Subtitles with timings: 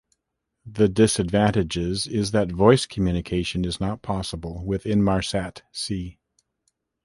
[0.65, 6.17] The disavantages is that voice communication is not possible with Inmarsat-C.